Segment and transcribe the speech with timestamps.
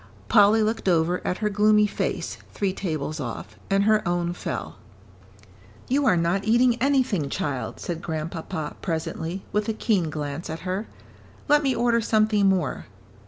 [0.29, 4.77] Polly looked over at her gloomy face, three tables off, and her own fell.
[5.89, 10.87] "You are not eating anything, child," said Grandpapa, presently, with a keen glance at her.
[11.47, 12.87] "Let me order something more."